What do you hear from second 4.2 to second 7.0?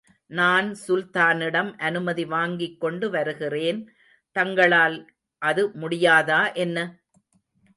தங்களால் அது முடியாதா என்ன?